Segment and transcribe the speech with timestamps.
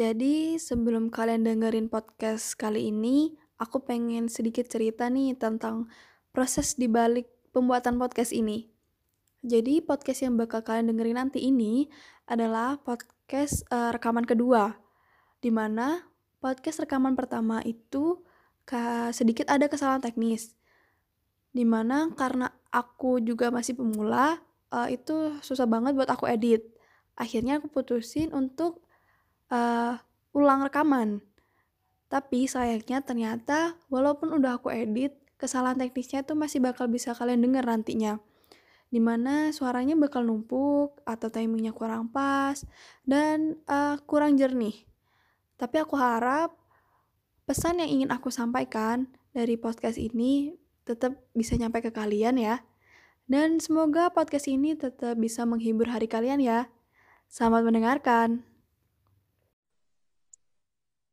[0.00, 5.92] Jadi sebelum kalian dengerin podcast kali ini, aku pengen sedikit cerita nih tentang
[6.32, 8.70] proses di balik pembuatan podcast ini.
[9.44, 11.90] Jadi podcast yang bakal kalian dengerin nanti ini
[12.24, 14.72] adalah podcast uh, rekaman kedua,
[15.44, 16.06] di mana
[16.40, 18.24] podcast rekaman pertama itu
[19.10, 20.54] sedikit ada kesalahan teknis,
[21.50, 24.38] di mana karena aku juga masih pemula,
[24.70, 26.66] uh, itu susah banget buat aku edit.
[27.18, 28.82] Akhirnya aku putusin untuk
[29.52, 29.98] uh,
[30.32, 31.20] ulang rekaman.
[32.10, 37.62] Tapi sayangnya ternyata walaupun udah aku edit, kesalahan teknisnya tuh masih bakal bisa kalian denger
[37.66, 38.18] nantinya.
[38.90, 42.66] Di mana suaranya bakal numpuk, atau timingnya kurang pas,
[43.06, 44.74] dan uh, kurang jernih.
[45.54, 46.50] Tapi aku harap
[47.46, 52.58] pesan yang ingin aku sampaikan dari podcast ini tetap bisa nyampe ke kalian ya.
[53.30, 56.66] Dan semoga podcast ini tetap bisa menghibur hari kalian ya.
[57.30, 58.42] Selamat mendengarkan.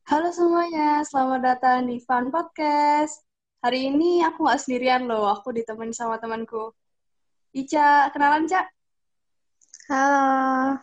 [0.01, 3.21] Halo semuanya, selamat datang di Fun Podcast.
[3.61, 6.73] Hari ini aku nggak sendirian loh, aku ditemani sama temanku.
[7.53, 8.65] Ica, kenalan, Cak?
[9.85, 10.81] Halo,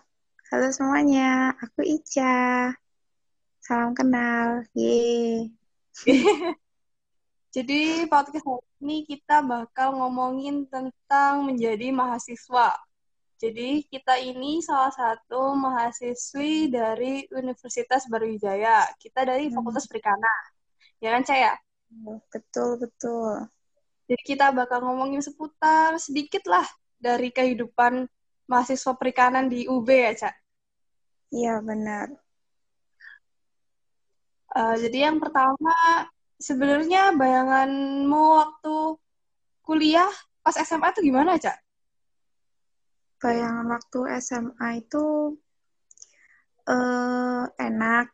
[0.54, 2.70] halo semuanya, aku Ica.
[3.58, 5.50] Salam kenal, ye.
[7.54, 12.74] Jadi podcast hari ini kita bakal ngomongin tentang menjadi mahasiswa.
[13.38, 18.90] Jadi kita ini salah satu mahasiswi dari Universitas Barujaya.
[18.98, 19.54] Kita dari hmm.
[19.54, 20.42] Fakultas Perikanan.
[20.98, 21.54] Ya kan, Caya?
[22.26, 23.46] Betul, betul.
[24.10, 26.66] Jadi kita bakal ngomongin seputar sedikit lah
[26.98, 28.10] dari kehidupan
[28.50, 30.34] mahasiswa perikanan di UB ya, Cak?
[31.30, 32.18] Iya, benar.
[34.50, 35.70] Uh, jadi yang pertama,
[36.44, 38.76] sebenarnya bayanganmu waktu
[39.64, 40.12] kuliah
[40.44, 41.64] pas SMA tuh gimana, Cak?
[43.24, 45.32] bayangan waktu SMA itu
[46.68, 48.12] uh, enak,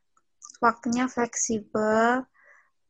[0.63, 2.23] waktunya fleksibel,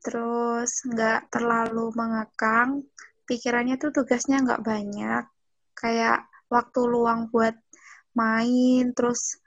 [0.05, 2.85] terus nggak terlalu mengekang,
[3.25, 5.25] pikirannya tuh tugasnya nggak banyak,
[5.73, 7.57] kayak waktu luang buat
[8.13, 9.41] main, terus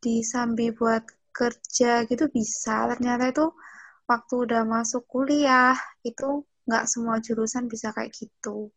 [0.00, 2.88] disambi buat kerja gitu bisa.
[2.88, 3.52] Ternyata itu
[4.04, 8.72] waktu udah masuk kuliah itu nggak semua jurusan bisa kayak gitu.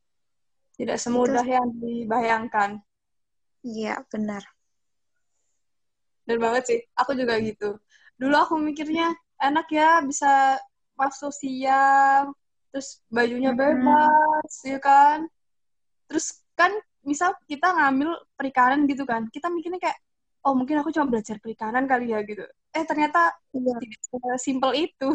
[0.77, 2.79] Tidak semudah itu, yang dibayangkan.
[3.65, 4.45] Iya, benar.
[6.27, 6.79] Benar banget sih.
[6.93, 7.79] Aku juga gitu.
[8.19, 10.59] Dulu aku mikirnya enak ya bisa
[10.97, 12.33] masuk siang,
[12.73, 14.69] terus bajunya bebas, hmm.
[14.69, 15.29] ya kan?
[16.09, 16.73] Terus kan
[17.05, 19.97] misal kita ngambil perikanan gitu kan, kita mikirnya kayak,
[20.43, 22.43] oh mungkin aku cuma belajar perikanan kali ya gitu.
[22.77, 23.75] Eh ternyata iya.
[23.81, 25.09] tidak simpel itu.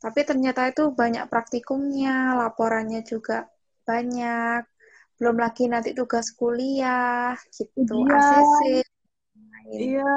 [0.00, 3.48] Tapi ternyata itu banyak praktikumnya, laporannya juga
[3.84, 4.64] banyak
[5.16, 8.20] belum lagi nanti tugas kuliah gitu iya.
[8.20, 8.60] ACC
[9.72, 10.14] iya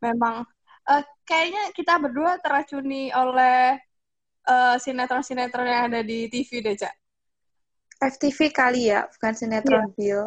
[0.00, 0.48] memang
[0.88, 3.76] uh, kayaknya kita berdua teracuni oleh
[4.48, 6.94] uh, sinetron-sinetron yang ada di TV deh cak
[8.02, 9.94] FTV kali ya bukan sinetron yeah.
[9.94, 10.22] Bill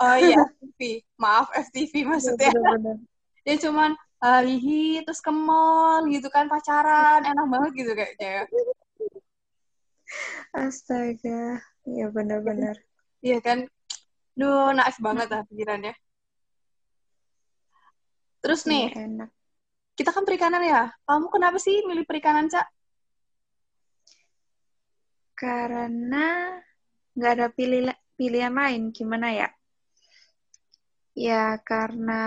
[0.00, 2.96] oh iya FTV maaf FTV maksudnya bener, bener.
[3.44, 8.42] dia cuman uh, hihi terus ke mall gitu kan pacaran enak banget gitu kayaknya ya.
[10.66, 11.62] Astaga.
[11.86, 12.76] Iya benar-benar.
[13.24, 13.58] Iya kan?
[14.34, 15.94] Duh, naif banget lah pikirannya.
[18.40, 19.30] Terus nih, ya, enak.
[19.94, 20.88] kita kan perikanan ya.
[21.04, 22.66] Kamu kenapa sih milih perikanan, Cak?
[25.36, 26.56] Karena
[27.12, 28.96] nggak ada pilih pilihan lain.
[28.96, 29.48] Gimana ya?
[31.12, 32.24] Ya, karena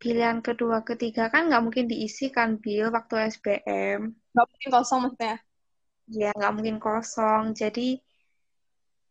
[0.00, 4.00] pilihan kedua, ketiga kan nggak mungkin diisi kan, Bill, waktu SBM.
[4.32, 5.36] Nggak mungkin kosong maksudnya?
[6.10, 7.54] ya nggak mungkin kosong.
[7.54, 8.02] Jadi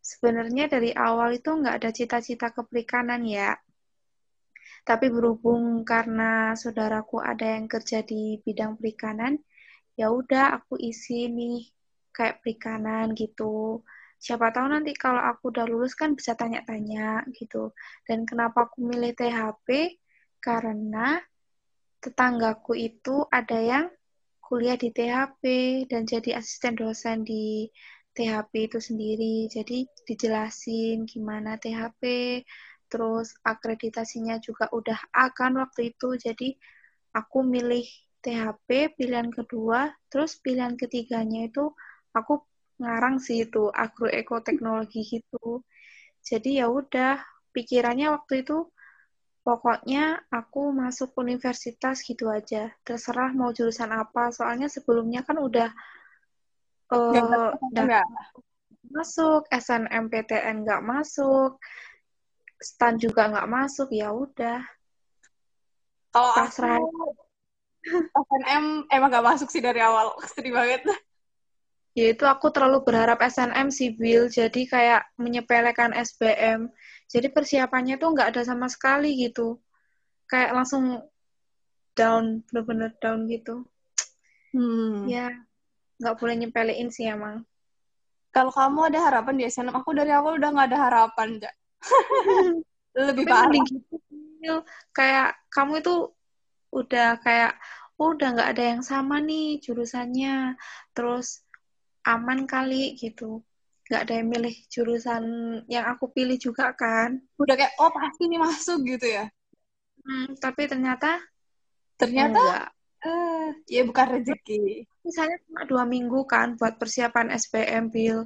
[0.09, 3.55] sebenarnya dari awal itu nggak ada cita-cita keperikanan ya.
[4.87, 9.37] Tapi berhubung karena saudaraku ada yang kerja di bidang perikanan,
[9.99, 11.57] ya udah aku isi nih
[12.15, 13.83] kayak perikanan gitu.
[14.19, 17.71] Siapa tahu nanti kalau aku udah lulus kan bisa tanya-tanya gitu.
[18.07, 19.67] Dan kenapa aku milih THP?
[20.39, 21.19] Karena
[21.99, 23.85] tetanggaku itu ada yang
[24.39, 25.43] kuliah di THP
[25.85, 27.69] dan jadi asisten dosen di
[28.17, 29.45] THP itu sendiri.
[29.51, 32.01] Jadi dijelasin gimana THP,
[32.89, 36.17] terus akreditasinya juga udah akan waktu itu.
[36.17, 36.57] Jadi
[37.13, 37.85] aku milih
[38.19, 41.71] THP pilihan kedua, terus pilihan ketiganya itu
[42.11, 42.43] aku
[42.81, 45.61] ngarang sih itu agroekoteknologi gitu.
[46.25, 47.21] Jadi ya udah
[47.55, 48.67] pikirannya waktu itu
[49.41, 52.69] Pokoknya aku masuk universitas gitu aja.
[52.85, 54.29] Terserah mau jurusan apa.
[54.29, 55.69] Soalnya sebelumnya kan udah
[56.93, 57.51] uh,
[58.89, 61.57] masuk, SNMPTN nggak masuk,
[62.59, 64.61] stan juga nggak masuk ya udah
[66.09, 66.65] Kalau aku
[67.85, 70.17] SNM emang gak masuk sih dari awal.
[70.35, 70.83] Sedih banget.
[71.97, 76.69] Ya itu aku terlalu berharap SNM sih Bill jadi kayak menyepelekan SBM
[77.09, 79.57] jadi persiapannya tuh nggak ada sama sekali gitu.
[80.29, 81.01] Kayak langsung
[81.97, 83.65] down bener-bener down gitu.
[84.49, 85.05] Hmm.
[85.05, 85.29] ya
[86.01, 87.45] nggak boleh nyepelein sih emang.
[88.29, 91.53] Kalau kamu ada harapan di SNM, aku dari awal udah gak ada harapan, Ja.
[93.09, 93.57] Lebih parah.
[93.57, 94.61] gitu
[94.93, 96.13] kayak kamu itu
[96.73, 97.57] udah kayak
[97.97, 100.57] oh, udah nggak ada yang sama nih jurusannya.
[100.93, 101.41] Terus
[102.05, 103.43] aman kali gitu
[103.89, 105.23] nggak ada yang milih jurusan
[105.73, 109.25] yang aku pilih juga kan Udah kayak, oh pasti nih masuk gitu ya.
[110.05, 111.09] Hmm, tapi ternyata
[111.99, 112.65] Ternyata, enggak.
[113.07, 114.87] eh, ya bukan rezeki.
[115.07, 118.19] Misalnya cuma dua minggu kan buat persiapan SBM Bill.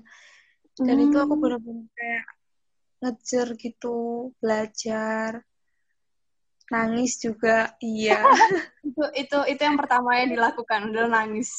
[0.85, 1.41] Dan itu aku Hmm.
[1.41, 2.23] bener-bener kayak
[3.01, 3.87] ngejar gitu,
[4.41, 5.31] belajar.
[6.71, 7.57] Nangis juga,
[7.89, 8.19] iya.
[8.87, 11.49] Itu, itu, itu yang pertama yang dilakukan, udah nangis.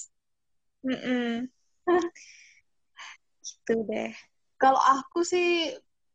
[0.85, 1.49] Mm-mm.
[3.45, 4.11] Gitu deh.
[4.57, 5.69] Kalau aku sih,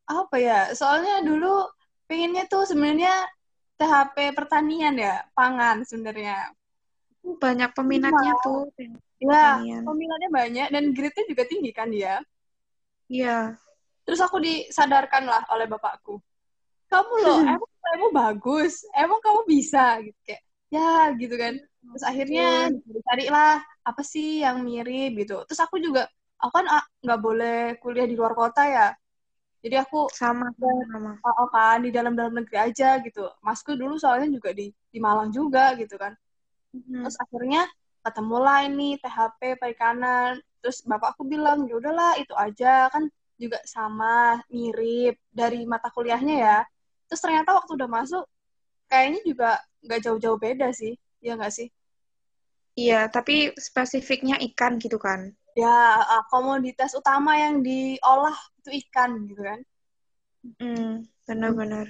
[0.09, 1.69] apa ya, soalnya dulu
[2.09, 3.29] pengennya tuh sebenarnya
[3.77, 6.49] THP pertanian ya, pangan sebenarnya.
[7.21, 8.43] Banyak peminatnya Iya.
[8.43, 8.65] tuh.
[9.19, 9.83] Ya, Pertanian.
[9.85, 12.23] peminatnya banyak dan grade-nya juga tinggi kan dia.
[13.11, 13.59] Iya.
[14.07, 16.17] Terus aku disadarkan lah oleh bapakku.
[16.89, 20.41] Kamu loh, emang kamu bagus, emang kamu bisa gitu kayak
[20.73, 21.57] ya gitu kan.
[21.59, 22.69] Terus akhirnya
[23.05, 25.41] cari lah apa sih yang mirip gitu.
[25.49, 26.05] Terus aku juga
[26.39, 28.87] aku kan ah, nggak boleh kuliah di luar kota ya.
[29.59, 31.19] Jadi aku Sama, sama.
[31.19, 33.27] oh, oh kan di dalam-dalam negeri aja gitu.
[33.43, 36.15] Masku dulu soalnya juga di di Malang juga gitu kan.
[36.71, 37.03] Mm.
[37.03, 37.67] Terus akhirnya
[37.99, 40.39] ketemulah ini THP perikanan.
[40.63, 46.57] Terus bapakku bilang, ya udahlah itu aja kan juga sama mirip dari mata kuliahnya ya.
[47.11, 48.23] Terus ternyata waktu udah masuk
[48.89, 49.49] kayaknya juga
[49.85, 50.93] nggak jauh-jauh beda sih,
[51.25, 51.67] ya nggak sih?
[52.83, 53.35] Iya, tapi
[53.67, 55.19] spesifiknya ikan gitu kan.
[55.61, 55.75] Ya
[56.31, 59.59] komoditas utama yang diolah itu ikan gitu kan.
[60.61, 61.87] Mm, benar-benar.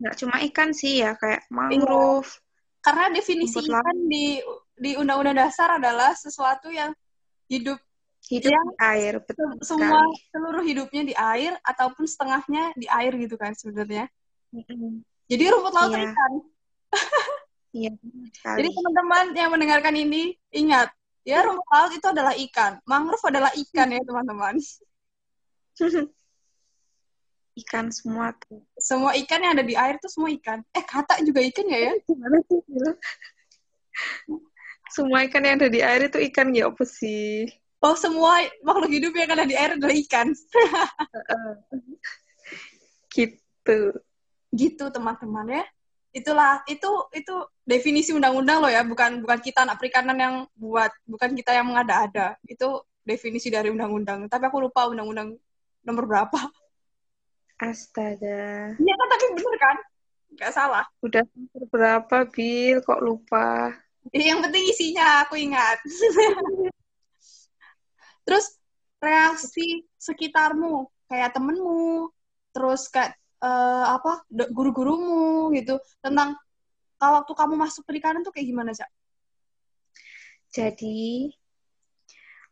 [0.00, 2.30] Nggak cuma ikan sih ya, kayak mangrove.
[2.84, 4.42] Karena definisi ikan di
[4.74, 6.90] di Undang-Undang Dasar adalah sesuatu yang
[7.52, 7.78] hidup
[8.30, 10.18] Hidup Yang di air, betul se- semua sekali.
[10.32, 14.04] seluruh hidupnya di air ataupun setengahnya di air gitu kan sebenarnya.
[14.54, 15.04] Mm-mm.
[15.32, 16.04] Jadi rumput laut Iya.
[16.12, 16.32] ikan.
[17.72, 17.88] Iya,
[18.36, 18.56] sekali.
[18.60, 20.92] Jadi teman-teman yang mendengarkan ini ingat
[21.24, 24.60] ya rumput laut itu adalah ikan, mangrove adalah ikan ya teman-teman.
[27.52, 28.64] Ikan semua tuh.
[28.80, 30.64] Semua ikan yang ada di air itu semua ikan.
[30.72, 31.92] Eh kata juga ikan ya ya?
[32.08, 32.60] Gimana sih?
[34.88, 37.44] Semua ikan yang ada di air itu ikan ya apa sih?
[37.84, 40.32] Oh semua makhluk hidup yang ada di air adalah ikan.
[43.12, 43.80] Gitu.
[44.52, 45.64] Gitu teman-teman ya.
[46.12, 47.34] Itulah itu itu
[47.64, 52.36] definisi undang-undang loh ya, bukan bukan kita anak perikanan yang buat, bukan kita yang mengada-ada.
[52.44, 54.28] Itu definisi dari undang-undang.
[54.28, 55.34] Tapi aku lupa undang-undang
[55.82, 56.40] nomor berapa.
[57.62, 58.76] Astaga.
[58.76, 59.76] Iya kan tapi bener kan?
[60.36, 60.84] Gak salah.
[61.00, 62.84] Udah nomor berapa, Bil?
[62.84, 63.72] Kok lupa?
[64.10, 65.78] Yang penting isinya aku ingat.
[68.26, 68.46] Terus
[69.02, 72.06] reaksi sekitarmu, kayak temenmu,
[72.54, 76.38] terus kayak eh, apa guru-gurumu gitu tentang
[77.02, 78.86] kalau waktu kamu masuk perikanan tuh kayak gimana sih?
[80.52, 81.32] Jadi,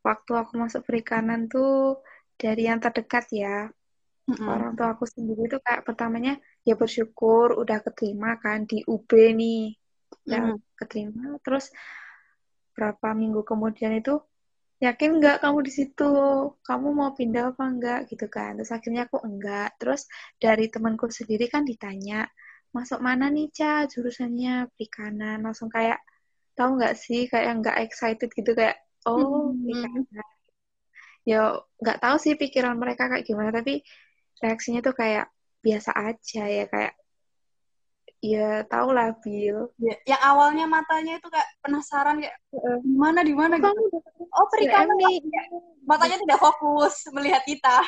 [0.03, 2.03] waktu aku masuk perikanan tuh
[2.35, 3.71] dari yang terdekat ya,
[4.43, 6.35] orang tua aku sendiri tuh kayak pertamanya
[6.67, 9.77] ya bersyukur udah keterima kan di UB nih.
[10.27, 11.71] Udah keterima, terus
[12.75, 14.19] berapa minggu kemudian itu
[14.85, 16.05] yakin nggak kamu di situ?
[16.69, 18.51] Kamu mau pindah apa enggak gitu kan.
[18.57, 19.67] Terus akhirnya aku enggak.
[19.81, 20.01] Terus
[20.45, 22.15] dari temanku sendiri kan ditanya
[22.77, 23.67] masuk mana nih Ca?
[23.93, 25.37] Jurusannya perikanan.
[25.47, 25.99] Langsung kayak
[26.57, 27.21] tahu nggak sih?
[27.33, 28.77] Kayak nggak excited gitu kayak
[29.09, 29.63] oh Hmm.
[29.65, 30.27] perikanan.
[31.31, 31.37] Ya
[31.81, 33.51] nggak tahu sih pikiran mereka kayak gimana.
[33.59, 33.73] Tapi
[34.43, 35.27] reaksinya tuh kayak
[35.65, 36.93] biasa aja ya kayak
[38.21, 42.37] ya tau lah Bill Ya, yang awalnya matanya itu kayak penasaran kayak
[42.85, 43.57] di mana di mana?
[43.57, 43.97] Gitu.
[44.29, 45.25] Oh perikanan nih.
[45.89, 47.81] matanya tidak fokus melihat kita.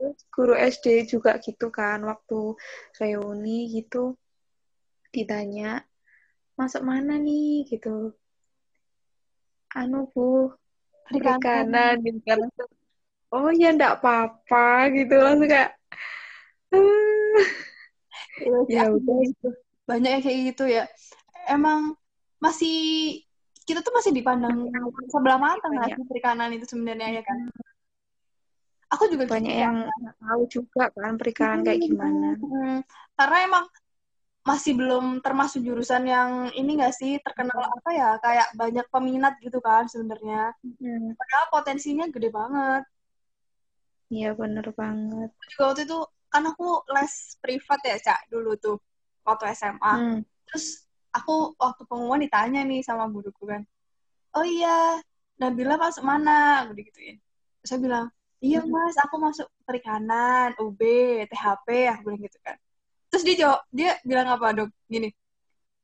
[0.00, 2.56] Terus guru SD juga gitu kan waktu
[2.96, 4.16] reuni gitu
[5.12, 5.84] ditanya
[6.56, 7.68] masuk mana nih?
[7.68, 8.16] Gitu.
[9.76, 10.56] Anu bu
[11.12, 12.48] perikanan gitu kan.
[13.28, 15.20] Oh ya ndak apa-apa gitu.
[15.20, 15.76] Langsung kayak.
[18.68, 19.48] Ya udah gitu.
[19.88, 20.84] Banyak yang kayak gitu ya.
[21.48, 21.96] Emang
[22.38, 22.76] masih
[23.64, 24.72] kita tuh masih dipandang
[25.12, 27.50] sebelah mata nggak sih perikanan itu sebenarnya ya kan?
[28.88, 29.64] aku juga banyak gitu.
[29.64, 32.28] yang nggak tahu juga kan perikanan kayak gimana.
[32.40, 32.78] Hmm,
[33.16, 33.64] karena emang
[34.48, 39.60] masih belum termasuk jurusan yang ini gak sih terkenal apa ya kayak banyak peminat gitu
[39.60, 40.56] kan sebenarnya.
[40.64, 42.82] Hmm, padahal potensinya gede banget.
[44.08, 45.28] Iya bener banget.
[45.36, 48.76] Aku juga waktu itu kan aku les privat ya cak dulu tuh
[49.24, 53.62] waktu SMA Hmm, terus aku waktu pengumuman ditanya nih sama guruku kan
[54.36, 55.00] oh iya
[55.38, 56.66] Nabila masuk mana?
[56.66, 57.14] Aku digituin.
[57.62, 58.06] Terus saya bilang
[58.42, 58.74] iya Hmm.
[58.74, 60.82] mas aku masuk perikanan UB
[61.30, 62.56] THP aku bilang gitu kan.
[63.08, 65.14] Terus dia jawab dia bilang apa dong gini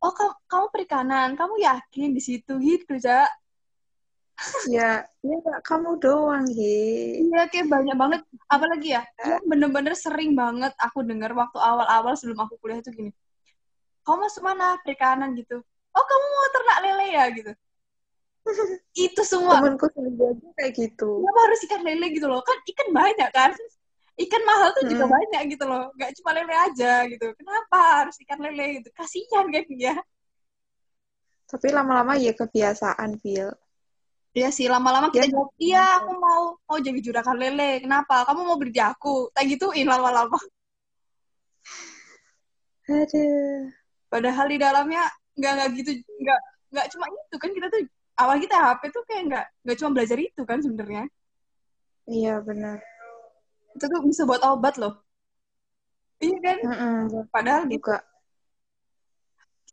[0.05, 2.53] oh kamu, kamu perikanan kamu yakin di situ?
[2.61, 3.31] Gitu cak
[4.69, 8.21] ya ya nggak kamu doang ye iya kayak banyak banget.
[8.51, 13.11] Apalagi ya yang bener-bener sering banget aku dengar waktu awal-awal sebelum aku kuliah itu gini.
[14.05, 14.77] Kamu masuk mana?
[14.85, 15.63] Perikanan gitu.
[15.95, 17.53] Oh kamu mau ternak lele ya gitu.
[19.09, 19.63] Itu semua.
[19.63, 21.11] Temenku sendiri kayak gitu.
[21.25, 22.41] Kenapa harus ikan lele gitu loh.
[22.45, 23.51] Kan ikan banyak kan?
[24.15, 25.15] Ikan mahal tuh juga Mm.
[25.17, 25.85] banyak gitu loh.
[25.97, 27.27] Nggak cuma lele aja gitu.
[27.35, 28.89] Kenapa harus ikan lele gitu?
[28.93, 29.95] Kasihan kan dia
[31.45, 33.53] tapi lama-lama ya kebiasaan Bil
[34.35, 35.33] Iya sih lama-lama kita Ya.
[35.33, 37.87] jawab iya aku mau mau jadi juragan lele.
[37.87, 38.27] Kenapa?
[38.27, 39.31] Kamu mau beli di aku.
[39.31, 40.35] Tak gituin lama-lama.
[42.91, 43.71] Aduh.
[44.11, 45.07] Padahal di dalamnya
[45.39, 45.91] nggak nggak gitu
[46.23, 46.41] nggak
[46.75, 47.81] nggak cuma itu kan kita tuh
[48.19, 51.05] awal kita HP tuh kayak nggak nggak cuma belajar itu kan sebenarnya.
[52.11, 52.83] Iya benar.
[53.79, 54.99] Itu tuh bisa buat obat loh.
[56.19, 56.59] Iya kan?
[56.59, 58.03] Mm-mm, padahal gitu juga.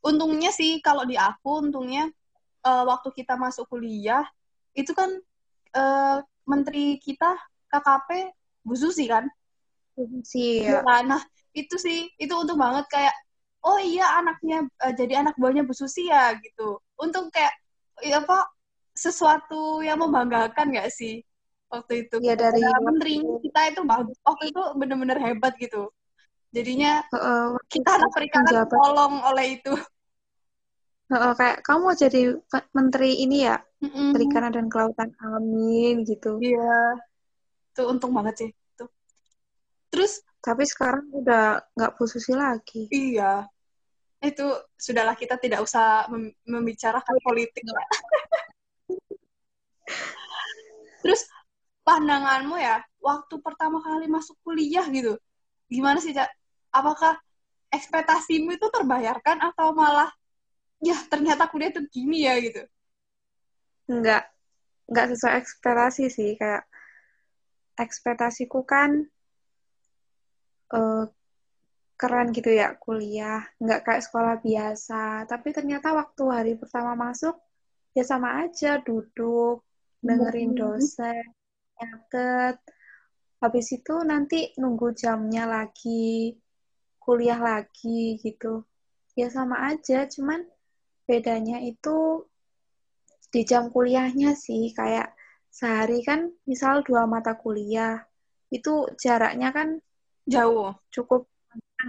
[0.01, 2.09] Untungnya sih kalau di aku untungnya
[2.61, 4.25] eh, waktu kita masuk kuliah
[4.75, 5.09] itu kan
[5.75, 7.35] eh, menteri kita
[7.71, 8.31] KKP
[8.65, 9.27] Bu Susi kan?
[9.97, 10.81] Iya.
[10.83, 13.15] Ya nah itu sih itu untung banget kayak
[13.61, 16.79] oh iya anaknya eh, jadi anak buahnya Bu Susi ya gitu.
[16.99, 17.53] Untung kayak
[18.01, 18.47] ya apa
[18.95, 21.21] sesuatu yang membanggakan nggak sih
[21.71, 22.15] waktu itu?
[22.23, 23.13] Ya dari Karena menteri
[23.43, 25.91] kita itu bagus waktu itu bener-bener hebat gitu.
[26.51, 29.71] Jadinya Heeh, kita anak perikanan tolong oleh itu
[31.11, 32.21] heeh, kayak kamu mau jadi
[32.71, 33.59] menteri ini ya?
[33.81, 34.13] Mm-mm.
[34.13, 36.37] perikanan dan kelautan amin gitu.
[36.37, 37.01] Iya.
[37.73, 38.89] Itu untung banget sih tuh
[39.91, 40.21] terus?
[40.41, 42.89] Tapi sekarang udah nggak posisi lagi.
[42.89, 43.45] Iya.
[44.21, 47.87] Itu sudahlah kita tidak usah mem- membicarakan politik lah.
[51.01, 51.25] terus
[51.81, 55.17] pandanganmu ya waktu pertama kali masuk kuliah gitu
[55.65, 56.29] gimana sih cak?
[56.69, 57.17] Apakah
[57.73, 60.13] ekspektasimu itu terbayarkan atau malah
[60.81, 62.61] ya ternyata kuliah tuh gini ya gitu.
[63.97, 64.23] Nggak
[64.91, 66.63] nggak sesuai ekspektasi sih kayak
[67.83, 68.91] ekspektasiku kan
[70.77, 71.03] eh,
[72.01, 75.29] keren gitu ya kuliah nggak kayak sekolah biasa.
[75.31, 77.35] Tapi ternyata waktu hari pertama masuk
[77.97, 79.61] ya sama aja duduk
[80.07, 80.59] dengerin Hmm.
[80.59, 81.23] dosen
[81.77, 82.57] nyatet.
[83.41, 86.37] Habis itu nanti nunggu jamnya lagi
[87.03, 88.65] kuliah lagi gitu.
[89.19, 90.41] Ya sama aja cuman
[91.11, 92.23] bedanya itu
[93.31, 95.11] di jam kuliahnya sih kayak
[95.51, 97.99] sehari kan misal dua mata kuliah
[98.47, 99.83] itu jaraknya kan
[100.23, 100.71] jauh.
[100.95, 101.27] cukup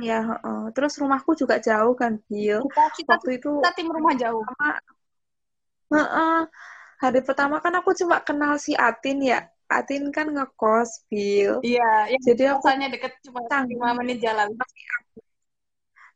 [0.02, 0.62] ya heeh.
[0.74, 4.42] terus rumahku juga jauh kan Bill kita kita, waktu itu kita tim rumah jauh.
[4.42, 4.70] Pertama
[5.92, 6.40] heeh,
[6.98, 9.46] hari pertama kan aku cuma kenal si Atin ya.
[9.72, 13.80] Atin kan ngekos Bill iya jadi aku deket cuma Canggung.
[13.80, 14.52] lima menit jalan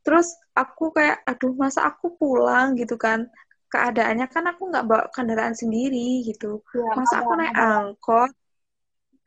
[0.06, 2.78] terus aku kayak aduh masa aku pulang?
[2.78, 3.26] Gitu kan.
[3.66, 6.62] Keadaannya kan aku nggak bawa kendaraan sendiri gitu.
[6.70, 8.30] Ya, masa aku naik angkot?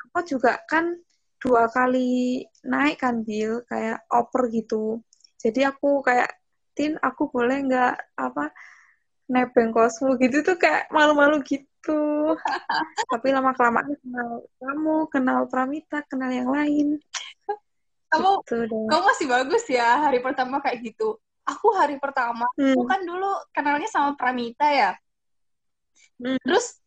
[0.08, 0.96] Angkot juga kan
[1.44, 5.04] dua kali naik kan Bill kayak oper gitu.
[5.40, 6.32] Jadi aku kayak
[6.72, 8.56] tin aku boleh nggak apa
[9.28, 12.36] nebeng kosmu gitu tuh kayak malu-malu gitu.
[13.12, 17.00] Tapi lama kelamaan kenal kamu kenal Pramita kenal yang lain
[18.10, 22.90] kamu gitu kamu masih bagus ya hari pertama kayak gitu aku hari pertama aku Hmm.
[22.90, 24.92] kan dulu kenalnya sama Pramita ya
[26.20, 26.36] Hmm.
[26.44, 26.80] terus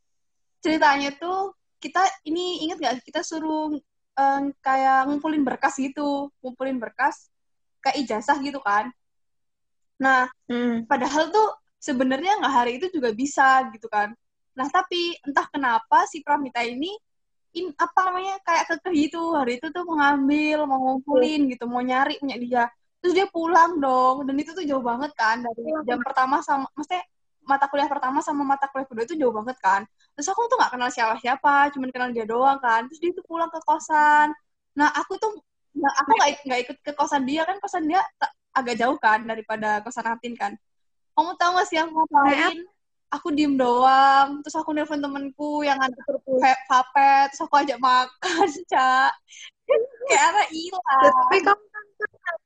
[0.60, 3.72] ceritanya tuh kita ini inget gak kita suruh
[4.14, 7.32] em, kayak ngumpulin berkas gitu ngumpulin berkas
[7.82, 8.92] kayak ijazah gitu kan
[9.98, 10.84] nah Hmm.
[10.86, 11.48] padahal tuh
[11.82, 14.14] sebenarnya nggak hari itu juga bisa gitu kan
[14.52, 16.92] nah tapi entah kenapa si Pramita ini
[17.52, 19.22] in apa namanya kayak kekeh gitu.
[19.36, 22.64] Hari itu tuh mengambil mau ngumpulin gitu mau nyari punya dia.
[23.02, 24.24] Terus dia pulang dong.
[24.28, 27.04] Dan itu tuh jauh banget kan dari jam pertama sama maksudnya
[27.42, 29.82] mata kuliah pertama sama mata kuliah kedua itu jauh banget kan.
[30.16, 32.88] Terus aku tuh nggak kenal siapa siapa cuman kenal dia doang kan.
[32.88, 34.32] Terus dia tuh pulang ke kosan.
[34.78, 35.36] Nah aku tuh
[35.76, 37.42] nggak aku nggak nggak ikut ke kosan dia.
[37.44, 38.00] Kan kosan dia
[38.52, 40.52] agak jauh kan daripada kosan Atin kan.
[41.12, 42.56] Kamu tahu gak sih yang ngapain
[43.14, 45.78] aku diem doang terus aku nelfon temenku yang
[46.40, 49.12] va- vape terus aku ajak makan cak
[50.08, 50.82] kayak apa hilang
[51.22, 52.36] Tapi kamu kan kenal,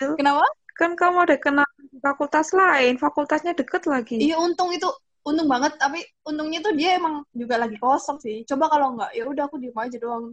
[0.00, 0.10] Bil.
[0.18, 1.68] kenapa Kan kamu ada kenal
[2.04, 4.20] fakultas lain, fakultasnya deket lagi.
[4.20, 4.88] iya untung itu
[5.26, 5.98] untung banget tapi
[6.28, 9.74] untungnya tuh dia emang juga lagi kosong sih coba kalau nggak ya udah aku diem
[9.74, 10.24] aja doang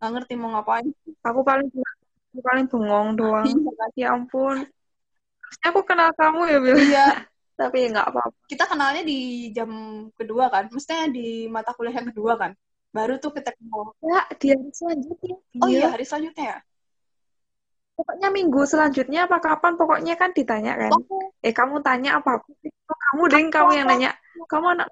[0.00, 0.86] nggak ngerti mau ngapain
[1.24, 1.68] Aku paling
[2.32, 3.46] aku paling bengong doang.
[3.64, 3.90] Iya kan?
[4.00, 4.56] Ya ampun.
[5.64, 6.76] Aku kenal kamu ya, Bil.
[6.80, 7.04] iya
[7.54, 8.34] Tapi nggak apa-apa.
[8.50, 9.70] kita kenalnya di jam
[10.18, 12.50] kedua kan maksudnya di mata kuliah yang kedua kan
[12.90, 15.34] baru tuh kita kenal Ya, di hari selanjutnya.
[15.62, 15.78] oh Bil.
[15.78, 16.58] iya hari selanjutnya ya
[17.94, 20.90] Pokoknya minggu selanjutnya apa kapan, pokoknya kan ditanya kan.
[20.98, 22.50] oh, Eh, kamu tanya apa aku?
[22.90, 24.10] Oh, kamu deh, kamu yang nanya.
[24.50, 24.90] Kamu anak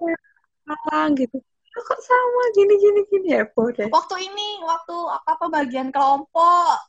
[0.63, 1.35] Malang gitu.
[1.75, 3.91] Oh, kok sama gini gini gini heboh deh.
[3.91, 4.95] waktu ini waktu
[5.27, 6.79] apa bagian kelompok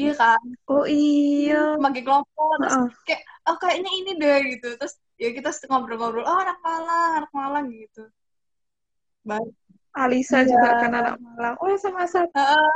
[0.00, 1.76] iya kan Oh iya.
[1.82, 2.88] bagi kelompok terus Heeh.
[3.06, 7.66] kayak oh kayaknya ini deh gitu terus ya kita ngobrol-ngobrol oh anak Malang anak Malang
[7.74, 8.00] gitu
[9.28, 9.54] baik
[10.02, 10.52] Alisa Iya.
[10.52, 11.54] juga kan anak Malang.
[11.60, 12.68] Oh sama sama Heeh,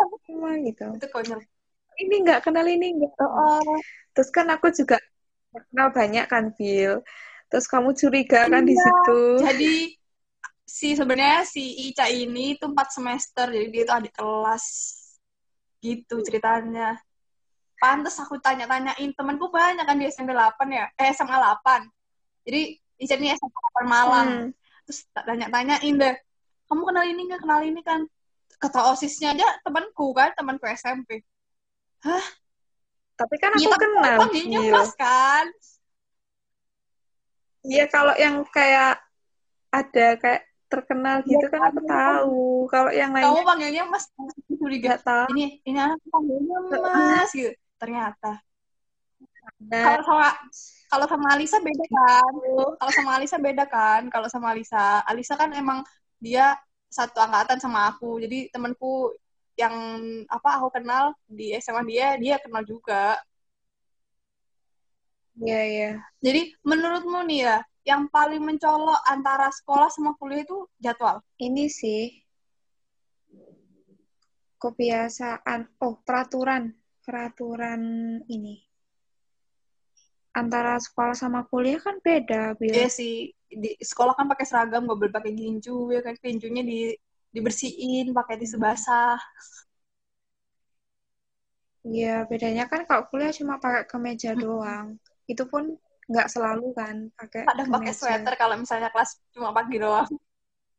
[0.69, 0.85] gitu.
[0.97, 1.41] itu konyol
[2.03, 3.13] Ini nggak kenal ini nggak.
[3.21, 3.81] oh,
[4.15, 4.97] Terus kan aku juga
[5.71, 6.95] kenal banyak kan, Bill.
[7.51, 8.85] Terus kamu curiga kan di Iya.
[8.85, 9.11] situ.
[9.41, 9.67] jadi
[10.79, 14.65] si sebenarnya si Ica ini tuh empat semester jadi dia tuh adik kelas
[15.81, 16.97] gitu ceritanya.
[17.77, 20.89] Pantes aku tanya-tanyain temanku banyak kan di SMP 8 ya?
[20.97, 21.85] Eh SMA 8
[22.47, 24.29] jadi ini SMA 8 Malang.
[24.31, 24.49] Hmm.
[24.87, 26.17] terus tanya-tanyain deh
[26.71, 27.41] kamu kenal ini nggak?
[27.43, 28.01] Kenal ini kan?
[28.57, 31.21] Kata osisnya aja temanku kan temanku SMP
[33.17, 34.73] Tapi kan aku tapi kenal, Bill.
[34.73, 35.47] mas kan?
[37.67, 39.03] Iya, kalau yang kayak
[39.75, 41.91] ada kayak terkenal gitu Iya, kan aku kan.
[41.93, 42.35] tahu.
[42.73, 44.05] Kalau yang kamu lainnya panggilnya mas
[44.61, 45.27] curiga nggak tahu.
[45.33, 47.29] ini ini anak panggilnya mas?
[47.37, 47.53] Gitu.
[47.81, 48.29] Ternyata.
[49.71, 50.29] Nah, kalau sama
[50.91, 52.33] kalau sama Alisa beda kan?
[52.79, 54.03] Kalau sama Alisa beda kan?
[54.13, 55.79] Kalau sama Alisa Alisa kan emang
[56.23, 56.55] dia
[56.91, 58.19] satu angkatan sama aku.
[58.25, 59.15] Jadi temanku
[59.57, 59.75] yang
[60.29, 63.17] apa aku kenal di SMA dia dia kenal juga.
[65.41, 65.87] Iya iya.
[66.25, 71.23] jadi menurutmu nih ya yang paling mencolok antara sekolah sama kuliah itu jadwal.
[71.39, 72.11] Ini sih.
[74.59, 76.75] Kebiasaan, oh peraturan,
[77.07, 77.81] peraturan
[78.27, 78.59] ini.
[80.35, 82.75] Antara sekolah sama kuliah kan beda, Bil.
[82.75, 83.31] Iya sih.
[83.47, 86.19] Di sekolah kan pakai seragam gak boleh pakai ginju ya kan?
[86.19, 86.91] Ginjunya di
[87.31, 89.17] dibersihin pakai tisu basah.
[91.87, 94.99] Iya, bedanya kan kalau kuliah cuma pakai kemeja doang.
[95.31, 100.07] Itu pun nggak selalu kan pakai kadang pakai sweater kalau misalnya kelas cuma pagi doang.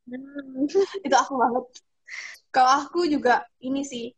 [0.08, 0.64] Hmm.
[1.06, 1.64] itu aku banget.
[2.48, 4.08] Kalau aku juga ini sih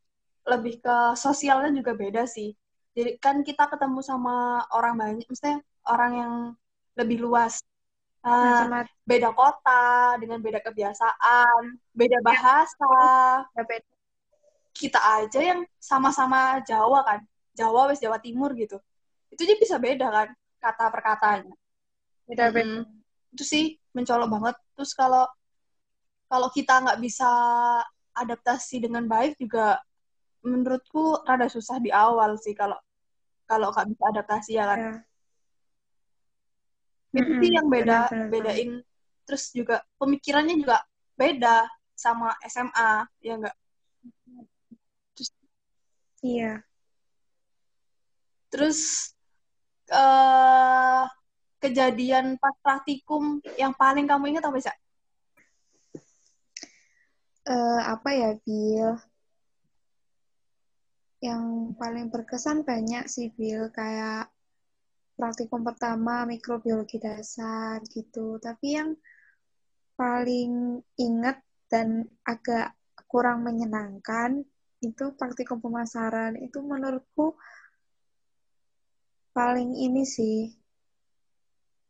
[0.47, 2.55] lebih ke sosialnya juga beda sih.
[2.95, 5.59] Jadi kan kita ketemu sama orang banyak maksudnya
[5.91, 6.35] orang yang
[6.95, 7.59] lebih luas.
[8.21, 12.87] Nah, sama beda kota dengan beda kebiasaan beda bahasa.
[13.59, 13.89] Ya beda.
[14.71, 17.21] kita aja yang sama-sama Jawa kan.
[17.59, 18.79] Jawa wes Jawa Timur gitu.
[19.35, 21.57] Itu aja bisa beda kan kata perkataannya
[22.29, 22.87] Beda-beda.
[23.35, 23.65] itu sih
[23.97, 25.25] mencolok banget terus kalau
[26.31, 27.27] kalau kita nggak bisa
[28.15, 29.83] adaptasi dengan baik juga
[30.47, 32.79] menurutku rada susah di awal sih kalau
[33.51, 34.93] kalau nggak bisa adaptasi ya kan Ya.
[37.11, 38.31] itu Mm-mm, sih yang beda benar-benar.
[38.31, 38.71] bedain
[39.27, 40.79] terus juga pemikirannya juga
[41.19, 41.67] beda
[41.99, 43.57] sama SMA ya enggak
[46.21, 46.63] Iya.
[48.51, 49.11] terus
[49.91, 51.05] eh
[51.61, 54.73] kejadian pas praktikum yang paling kamu ingat apa sih
[57.51, 58.95] Eh, apa ya, Bill?
[61.19, 61.45] Yang
[61.81, 63.73] paling berkesan banyak sih, Bill.
[63.75, 64.31] Kayak
[65.19, 68.39] praktikum pertama mikrobiologi dasar gitu.
[68.39, 68.95] Tapi yang
[69.99, 72.79] paling ingat dan agak
[73.11, 74.47] kurang menyenangkan
[74.79, 76.39] itu praktikum pemasaran.
[76.39, 77.35] Itu menurutku
[79.37, 80.37] paling ini sih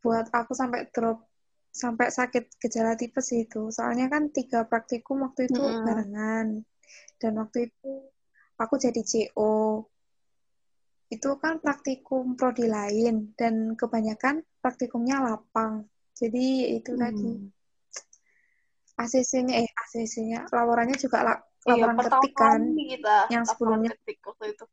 [0.01, 1.29] buat aku sampai drop
[1.71, 3.71] sampai sakit gejala tipes itu.
[3.71, 5.85] Soalnya kan tiga praktikum waktu itu Mm-mm.
[5.85, 6.47] barengan.
[7.21, 7.91] Dan waktu itu
[8.59, 9.85] aku jadi CO.
[11.11, 15.87] Itu kan praktikum prodi lain dan kebanyakan praktikumnya lapang.
[16.15, 17.49] Jadi itu tadi Hmm.
[19.01, 22.61] ACC-nya eh ACC-nya laporannya juga la- iya laporan pertama ketik kan.
[22.67, 24.65] kita Yang sebelumnya ketik waktu itu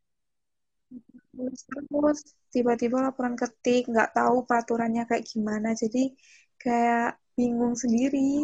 [1.39, 2.19] Terus terus
[2.51, 5.71] tiba-tiba laporan ketik nggak tahu peraturannya kayak gimana.
[5.79, 6.11] Jadi
[6.59, 8.43] kayak bingung sendiri.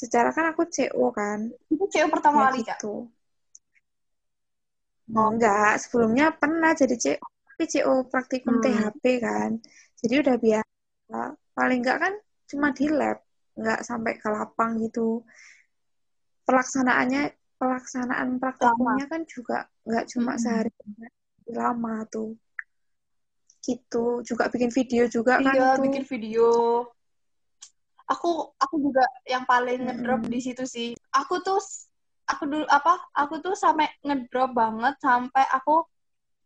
[0.00, 1.46] Secara kan aku CO kan.
[1.70, 2.78] Itu cewek pertama ya kali kak?
[2.82, 2.94] gitu.
[5.14, 8.64] Enggak sebelumnya pernah jadi CO tapi CO praktikum Hmm.
[8.66, 9.50] THP kan.
[10.02, 11.20] Jadi udah biasa.
[11.54, 12.12] Paling enggak kan
[12.50, 13.18] cuma di lab,
[13.54, 15.22] nggak sampai ke lapang gitu.
[16.44, 17.22] Pelaksanaannya,
[17.56, 20.42] pelaksanaan praktikumnya kan juga nggak cuma Mm-mm.
[20.42, 20.70] sehari
[21.54, 22.34] lama tuh.
[23.64, 26.84] Gitu, juga bikin video juga kan Iya, bikin video.
[28.04, 29.88] Aku aku juga yang paling Mm-mm.
[29.88, 30.92] ngedrop di situ sih.
[31.16, 31.56] Aku tuh
[32.28, 33.00] aku dulu apa?
[33.16, 35.88] Aku tuh sampai ngedrop banget sampai aku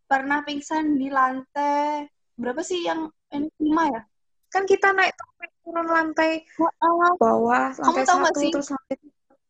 [0.06, 2.06] pernah pingsan di lantai
[2.38, 4.00] berapa sih yang ini lima ya?
[4.54, 5.12] Kan kita naik
[5.66, 6.46] turun lantai
[7.18, 8.52] bawah, Kamu lantai tahu nggak satu, sih?
[8.54, 8.96] terus lantai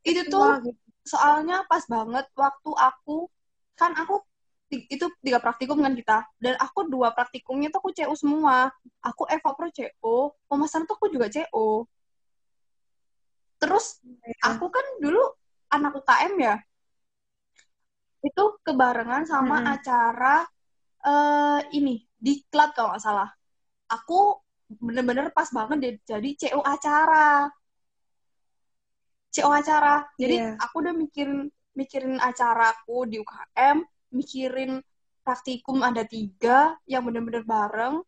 [0.09, 0.81] Itu tuh gitu.
[1.05, 3.29] soalnya pas banget waktu aku
[3.77, 4.25] kan aku
[4.69, 6.29] itu tiga praktikum kan kita.
[6.37, 8.69] Dan aku dua praktikumnya tuh aku CO semua.
[9.01, 11.89] Aku Eva Pro CO pemasaran tuh aku juga CO
[13.59, 14.55] terus Iya.
[14.55, 15.19] aku kan dulu
[15.75, 16.55] anak UKM ya.
[18.23, 19.75] Itu kebarengan sama Mm-mm.
[19.75, 20.37] acara
[20.99, 23.29] eh ini diklat kalau nggak salah.
[23.91, 27.51] Aku bener-bener pas banget jadi CO acara.
[29.35, 30.07] CO acara.
[30.19, 30.55] Jadi Iya.
[30.59, 34.81] aku udah mikirin mikirin acaraku di UKM mikirin
[35.25, 38.01] praktikum ada tiga yang bener-bener bareng.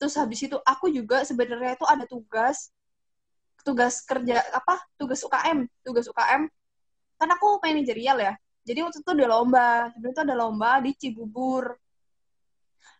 [0.00, 2.72] Terus habis itu aku juga sebenarnya itu ada tugas
[3.60, 6.48] tugas kerja apa tugas UKM tugas UKM
[7.20, 8.34] kan aku manajerial ya.
[8.64, 11.76] Jadi waktu itu ada lomba sebenarnya itu ada lomba di Cibubur.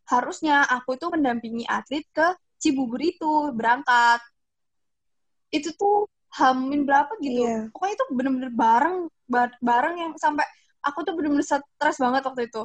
[0.09, 2.26] Harusnya aku itu mendampingi atlet ke
[2.61, 4.20] Cibubur itu berangkat.
[5.48, 7.42] Itu tuh hamin berapa gitu.
[7.42, 7.57] Iya.
[7.74, 10.46] pokoknya itu bener-bener bareng ba- bareng yang sampai
[10.81, 12.62] aku tuh bener-bener stres banget waktu itu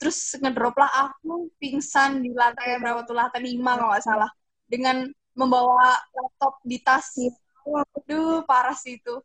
[0.00, 4.30] terus ngedrop lah aku pingsan di lantai berapa tuh lantai lima kalau nggak salah
[4.64, 5.04] dengan
[5.36, 7.16] membawa laptop di tas.
[7.64, 9.20] Waduh, parah sih itu.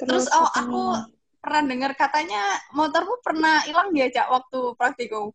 [0.00, 0.82] Terus, oh, apa aku
[1.40, 5.32] pernah dengar katanya motormu pernah hilang ya, Cak, waktu praktikum.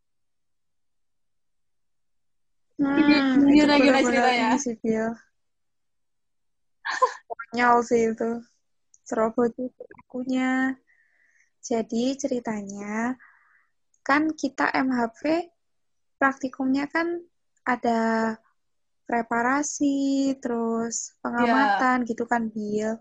[2.76, 2.98] Hmm,
[3.50, 4.48] Gimana- gimana ceritanya?
[7.30, 8.30] Konyol sih itu.
[9.06, 10.74] Serobot itu akunya.
[11.62, 13.14] Jadi ceritanya,
[14.02, 15.50] kan kita MHP
[16.18, 17.22] praktikumnya kan
[17.66, 18.34] ada
[19.06, 22.98] preparasi, terus pengamatan gitu kan, Bil.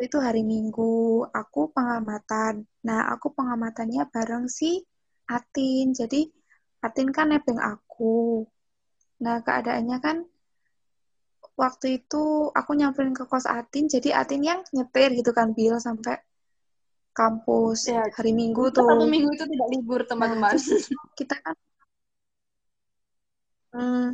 [0.00, 2.64] Itu hari Minggu, aku pengamatan.
[2.88, 4.80] Nah, aku pengamatannya bareng si
[5.28, 5.92] Atin.
[5.92, 6.28] Jadi,
[6.80, 8.48] Atin kan nebeng aku.
[9.22, 10.24] Nah, keadaannya kan
[11.60, 12.22] waktu itu
[12.58, 16.16] aku nyamperin ke kos Atin, jadi Atin yang nyetir gitu kan, Bil, sampai
[17.18, 19.06] kampus Ya, hari Minggu Satu tuh.
[19.12, 20.50] minggu itu tidak libur, teman-teman.
[20.56, 20.88] terus
[21.18, 21.54] Kita kan
[23.74, 24.06] Hmm,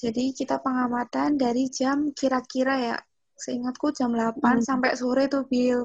[0.00, 2.96] jadi kita pengamatan dari jam kira-kira ya,
[3.44, 4.64] seingatku jam 8 Hmm.
[4.68, 5.80] sampai sore tuh, Bil.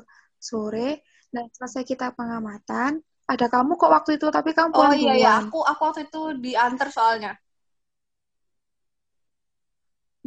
[0.49, 0.89] Sore,
[1.33, 2.91] dan selesai kita pengamatan,
[3.33, 5.41] ada kamu kok waktu itu, tapi kamu oh pulang iya, ya, duluan.
[5.41, 7.31] aku aku waktu itu diantar soalnya.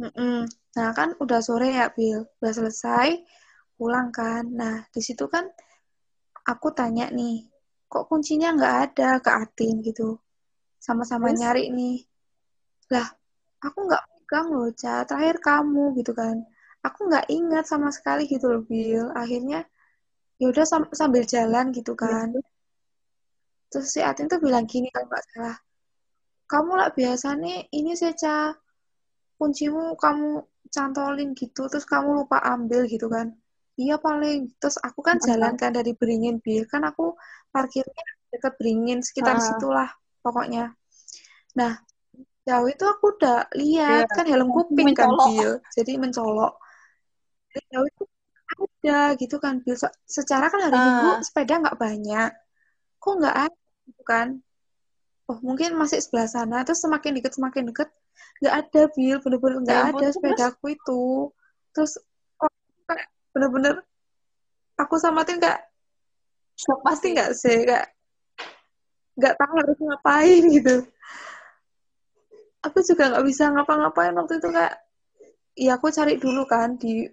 [0.01, 0.37] Mm-mm.
[0.77, 2.19] Nah, kan udah sore ya, Bil.
[2.39, 3.09] Udah selesai,
[3.77, 4.43] pulang kan.
[4.59, 5.45] Nah, di situ kan
[6.51, 7.35] aku tanya nih,
[7.91, 10.09] kok kuncinya nggak ada ke Atin gitu.
[10.85, 11.39] Sama-sama Terus?
[11.41, 11.97] nyari nih.
[12.93, 13.07] Lah,
[13.67, 14.95] aku nggak pegang loh, Ca.
[15.09, 16.35] Terakhir kamu gitu kan.
[16.87, 19.05] Aku nggak ingat sama sekali gitu loh, Bil.
[19.21, 19.59] Akhirnya,
[20.41, 22.27] ya udah sam- sambil jalan gitu kan.
[23.71, 25.57] Terus si Atin tuh bilang gini kalau nggak salah,
[26.51, 28.37] kamu lah biasa nih, ini sih, Ca.
[29.39, 33.31] Kuncimu kamu cantolin gitu, terus kamu lupa ambil gitu kan.
[33.79, 34.51] Iya paling.
[34.59, 36.67] Terus aku kan jalan kan dari Beringin, Bil.
[36.67, 37.15] Kan aku
[37.49, 39.43] parkirnya deket Beringin, sekitar Ah.
[39.43, 40.75] situlah pokoknya.
[41.55, 41.79] Nah,
[42.43, 44.15] jauh itu aku udah lihat Iya.
[44.19, 45.07] kan helm kuping kan.
[45.31, 45.63] Bil.
[45.71, 46.59] Jadi mencolok.
[47.55, 48.03] Dari jauh itu
[48.51, 49.79] ada gitu kan, Bil.
[49.79, 50.83] Se- Secara kan hari Ah.
[50.83, 52.31] Minggu sepeda nggak banyak.
[52.99, 54.27] Kok nggak ada gitu kan?
[55.31, 56.67] Oh, mungkin masih sebelah sana.
[56.67, 57.89] Terus semakin deket, semakin deket,
[58.39, 59.17] nggak ada, Bil.
[59.23, 60.15] Bener-bener nggak Ya ada terus?
[60.15, 61.01] sepedaku itu.
[61.75, 61.93] Terus,
[63.35, 63.75] bener-bener
[64.79, 65.69] aku sama Tin kayak
[66.59, 67.87] Shock pasti nggak sih kayak
[69.19, 70.75] nggak tahu harus ngapain gitu
[72.63, 74.75] aku juga nggak bisa ngapa-ngapain waktu itu kayak
[75.55, 77.07] ya aku cari dulu kan di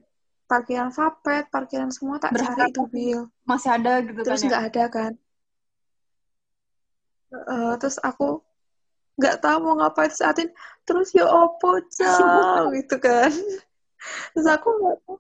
[0.47, 4.49] parkiran Vapet parkiran semua tak Berharap cari itu Bil Masih ada gitu terus kan ya.
[4.51, 5.13] nggak ada kan
[7.27, 8.39] Eh, terus aku
[9.17, 10.49] nggak tahu mau ngapain saatin.
[10.87, 13.33] Terus ya opo cang gitu kan.
[14.33, 15.17] Terus aku nggak tahu.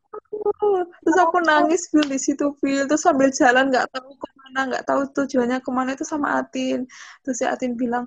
[1.02, 2.87] Terus aku nangis Bil di situ Bil.
[2.87, 6.87] Terus sambil jalan nggak tahu ke mana nggak tahu tujuannya ke mana itu sama Atin.
[7.24, 8.06] Terus si Atin bilang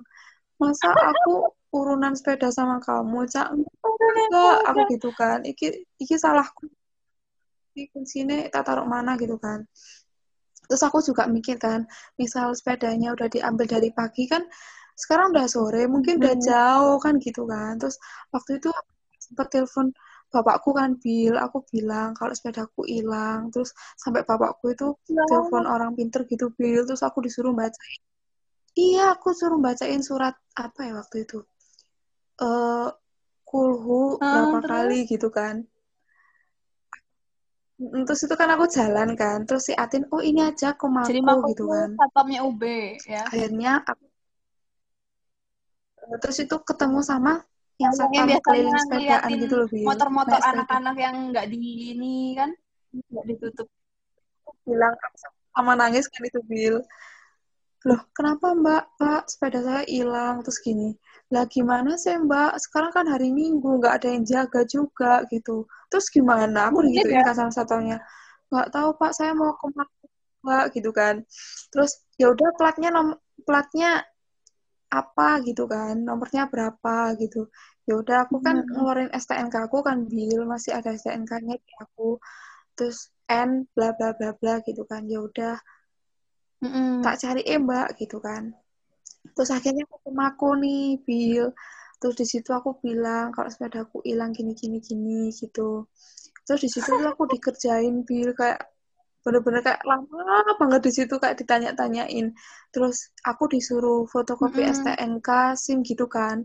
[0.56, 3.52] masa aku urunan sepeda sama kamu cak?
[3.52, 5.42] Enggak aku gitu kan.
[5.44, 6.70] Iki iki salahku.
[7.74, 9.66] Iki kuncinya tak taruh mana gitu kan.
[10.70, 11.82] Terus aku juga mikir kan
[12.14, 14.46] misal sepedanya udah diambil dari pagi kan
[15.02, 16.44] sekarang udah sore mungkin udah Hmm.
[16.48, 17.72] jauh kan gitu kan.
[17.80, 17.96] Terus
[18.34, 18.68] waktu itu
[19.24, 19.86] sempat telepon
[20.34, 21.34] bapakku kan Bil.
[21.44, 23.40] Aku bilang kalau sepedaku hilang.
[23.52, 23.70] Terus
[24.02, 25.24] sampai bapakku itu Ya.
[25.30, 26.80] telepon orang pinter gitu Bil.
[26.88, 28.00] Terus aku disuruh bacain.
[28.78, 31.38] Iya aku suruh bacain surat apa ya waktu itu?
[32.40, 32.88] Eh
[33.50, 34.70] kulhu Ah, berapa terus?
[34.70, 35.56] kali gitu kan.
[37.80, 39.38] Terus itu kan aku jalan kan.
[39.48, 41.90] Terus si Atin oh ini aja Jadi Mako gitu kan.
[41.96, 42.62] satpamnya UB
[43.08, 43.24] ya.
[43.26, 44.04] akhirnya aku
[46.20, 47.44] terus itu ketemu sama
[47.80, 51.58] yang satpam biasanya keliling sepedaan gitu loh Bil motor-motor anak-anak yang nggak di
[51.96, 52.50] ini kan
[52.92, 53.68] nggak ditutup.
[54.66, 54.92] bilang
[55.56, 56.84] sama nangis kan itu Bil.
[57.88, 58.82] Loh kenapa mbak?
[59.00, 60.92] Pak sepeda saya hilang terus gini.
[61.32, 62.60] Lah gimana sih mbak?
[62.60, 65.64] Sekarang kan hari minggu nggak ada yang jaga juga gitu.
[65.88, 66.68] Terus gimana?
[66.68, 67.26] Aku Mungkin digituin ya.
[67.32, 67.96] kan sama satunya
[68.50, 69.66] nggak tahu pak saya mau ke
[70.44, 71.24] mbak gitu kan.
[71.72, 73.16] Terus ya udah platnya nom
[73.48, 74.04] platnya
[74.98, 76.90] apa gitu kan nomornya berapa
[77.22, 77.38] gitu.
[77.88, 78.64] Ya udah aku kan Hmm.
[78.72, 82.02] ngeluarin STNK aku kan Bil masih ada STNK-nya di aku.
[82.76, 82.98] Terus
[83.48, 85.02] N bla bla bla bla gitu kan.
[85.12, 85.52] Ya udah
[86.64, 87.04] Mm-mm.
[87.04, 88.42] tak cari eh mbak gitu kan.
[89.34, 91.46] Terus akhirnya aku ke Mako nih Bil
[92.00, 95.86] terus di situ aku bilang kalau sepedaku hilang gini gini gini gitu.
[96.46, 98.60] Terus di situ aku dikerjain Bil kayak
[99.24, 102.26] bener-bener kayak lama banget di situ kayak ditanya-tanyain.
[102.72, 102.96] Terus
[103.30, 104.76] aku disuruh fotokopi Mm-mm.
[104.76, 106.36] STNK SIM gitu kan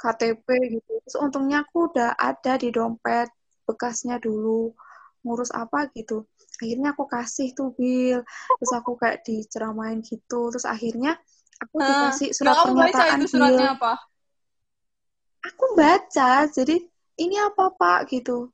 [0.00, 0.46] KTP
[0.78, 0.92] gitu.
[1.04, 3.28] Terus untungnya aku udah ada di dompet
[3.66, 4.74] bekasnya dulu
[5.22, 6.26] ngurus apa gitu.
[6.62, 8.22] Akhirnya aku kasih tuh Bil
[8.58, 10.50] terus aku kayak diceramain gitu.
[10.54, 11.18] Terus akhirnya
[11.62, 13.92] aku dikasih surat baca pernyataan itu Bil suratnya apa?
[15.48, 16.76] aku baca jadi
[17.22, 17.98] ini apa pak?
[18.12, 18.50] gitu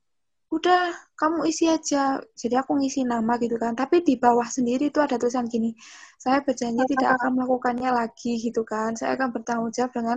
[0.49, 2.21] udah kamu isi aja.
[2.33, 3.77] Jadi aku ngisi nama gitu kan.
[3.77, 5.77] Tapi di bawah sendiri itu ada tulisan gini
[6.19, 8.97] saya berjanji tidak akan melakukannya lagi gitu kan.
[8.97, 10.17] Saya akan bertanggung jawab dengan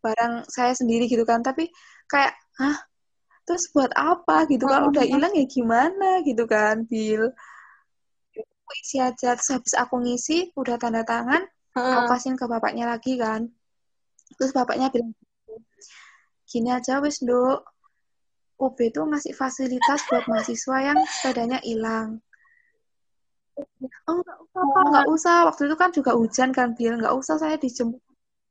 [0.00, 1.44] barang saya sendiri gitu kan.
[1.44, 1.68] Tapi
[2.08, 2.76] kayak hah?
[3.46, 4.48] Terus buat apa?
[4.50, 4.66] gitu.
[4.66, 6.24] Kalau udah hilang ya gimana?
[6.26, 7.30] Gitu kan Bill
[8.66, 9.38] aku isi aja.
[9.38, 13.46] Terus habis aku ngisi udah tanda tangan aku kasihin ke bapaknya lagi kan.
[14.40, 15.14] Terus bapaknya bilang
[16.46, 17.62] gini aja wis nduk
[18.56, 22.24] UB itu ngasih fasilitas buat mahasiswa yang sepedanya hilang.
[24.08, 24.84] Oh nggak usah pak.
[24.92, 25.36] Nggak usah.
[25.48, 28.00] Waktu itu kan juga hujan kan Bill nggak usah saya dijemput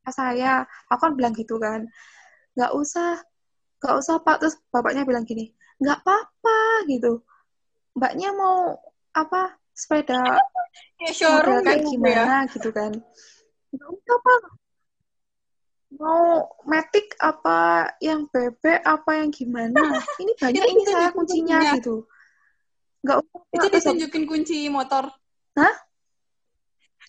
[0.09, 0.65] saya.
[0.93, 1.89] Aku kan bilang gitu kan.
[2.53, 3.21] Nggak usah
[3.81, 4.35] nggak usah pak.
[4.41, 5.49] Terus bapaknya bilang gini
[5.81, 7.25] nggak apa-apa gitu.
[7.97, 8.77] Mbaknya mau
[9.15, 10.39] apa sepeda
[11.01, 12.23] Ya showroom model kayak gitu ya.
[12.25, 12.91] gimana gitu kan.
[13.73, 14.39] Nggak usah pak
[15.95, 19.75] mau metik apa yang bebek apa yang gimana
[20.21, 21.77] ini banyak ini saya kuncinya kuncinya.
[21.79, 21.95] gitu
[23.05, 25.07] nggak usah Itu ditunjukin kunci motor.
[25.55, 25.75] Hah?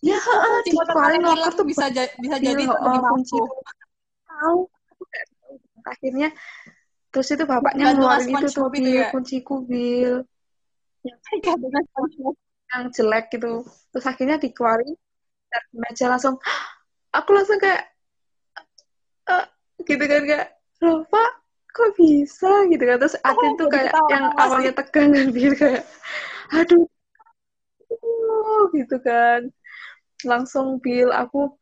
[0.05, 3.37] ya Kunci motor kalian loker hilang tuh bisa ja- bisa jadi di kunci
[4.29, 4.59] tahu
[5.83, 6.29] akhirnya
[7.09, 9.09] terus itu bapaknya ngeluarin itu tuh Bil ya.
[9.09, 10.20] kunciku Bil
[11.40, 12.35] Gantungan SpongeBob.
[12.66, 14.92] yang jelek gitu terus akhirnya dikeluarin
[15.49, 16.37] dan meja langsung
[17.16, 17.88] aku langsung kayak
[19.27, 19.45] "Eh,"
[19.87, 20.49] gitu kan kayak
[20.83, 21.31] loh pak
[21.73, 22.51] kok bisa?
[22.73, 22.97] Gitu kan.
[23.03, 25.83] Terus Atin tuh kayak yang awalnya tegang kan dia kayak
[26.55, 26.85] aduh
[27.91, 29.41] aduh," gitu kan.
[30.25, 31.53] Langsung Bil aku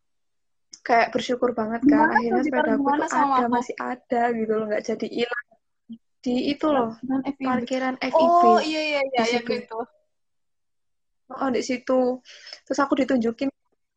[0.85, 2.07] kayak bersyukur banget kan.
[2.07, 3.55] Tuh akhirnya sepedaku gimana tuh ada Mako?
[3.57, 5.47] masih ada gitu loh nggak jadi hilang.
[6.25, 9.51] Di itu loh Dan parkiran FIB Oh iya iya iya di situ.
[9.61, 9.79] gitu.
[11.35, 12.01] oh di situ.
[12.65, 13.49] Terus aku ditunjukin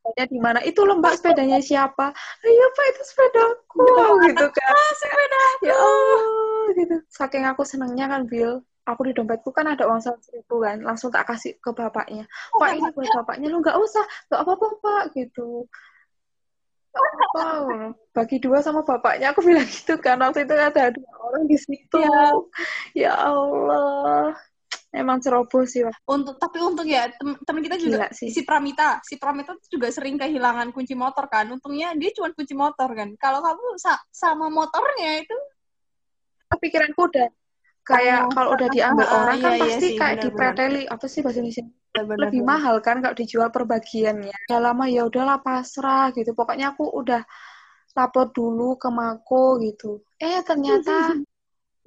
[0.08, 0.60] sepedanya di mana?
[0.64, 2.16] Itu loh mbak sepedanya siapa?
[2.44, 3.86] Ayo pak itu sepedaku
[4.32, 4.74] gitu kan.
[4.96, 6.24] Sepeda ya Allah.
[6.76, 6.96] Gitu.
[7.12, 11.12] Saking aku senengnya kan Bill aku di dompetku kan ada uang seratus ribu kan langsung
[11.12, 12.24] tak kasih ke bapaknya.
[12.56, 13.52] Pak ini buat bapaknya.
[13.52, 15.68] Lu nggak usah nggak apa-apa pak gitu.
[16.96, 17.92] Apa-apa.
[18.16, 20.24] Bagi dua sama bapaknya aku bilang gitu kan.
[20.24, 22.00] Waktu itu ada dua orang di situ.
[22.00, 23.12] Iya.
[23.12, 24.32] ya Allah
[24.94, 25.96] emang ceroboh sih Wak.
[26.08, 29.88] Untuk tapi untuk ya tem- teman kita juga gila sih si Pramita, si Pramita juga
[29.92, 31.48] sering kehilangan kunci motor kan.
[31.52, 33.10] Untungnya dia cuma kunci motor kan.
[33.20, 35.36] Kalau kamu sa- sama motornya itu
[36.58, 37.30] pikiranku udah
[37.86, 40.26] kayak Oh, kalau udah diambil ah, ah, orang kan iya, iya pasti sih, kayak benar-benar.
[40.26, 44.86] dipreteli apa sih bahasa Indonesia benar-benar lebih mahal kan kalau dijual per bagiannya udah lama
[44.92, 47.22] ya udahlah pasrah gitu pokoknya aku udah
[47.96, 51.16] lapor dulu ke Mako gitu eh ternyata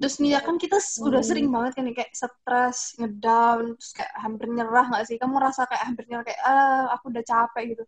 [0.01, 1.29] Terus nih ya kan kita udah Hmm.
[1.29, 5.17] sering banget kan kayak stres, ngedown, terus kayak hampir nyerah nggak sih?
[5.21, 7.83] Kamu rasa kayak hampir nyerah kayak ah aku udah capek gitu.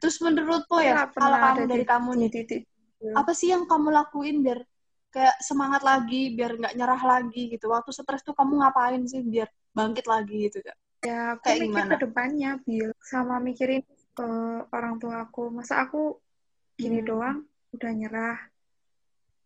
[0.00, 2.62] Terus menurutmu ya, kalau kamu ada dari di, kamu nih, titik
[3.20, 4.58] apa sih yang kamu lakuin biar
[5.14, 7.66] kayak semangat lagi, biar nggak nyerah lagi gitu?
[7.74, 10.76] Waktu stres tuh kamu ngapain sih biar bangkit lagi gitu kak?
[11.04, 11.90] ya aku Kayak mikir gimana?
[11.90, 13.82] ke depannya Bil sama mikirin
[14.24, 15.40] uh, orang tua aku.
[15.58, 15.98] Masa aku
[16.80, 17.08] gini hmm.
[17.08, 17.38] doang
[17.74, 18.38] udah nyerah.